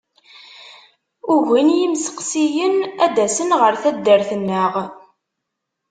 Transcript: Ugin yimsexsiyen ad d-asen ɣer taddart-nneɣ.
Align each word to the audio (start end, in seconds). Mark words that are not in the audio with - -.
Ugin 1.33 1.69
yimsexsiyen 1.77 2.75
ad 3.05 3.11
d-asen 3.15 3.51
ɣer 3.61 3.73
taddart-nneɣ. 3.81 4.73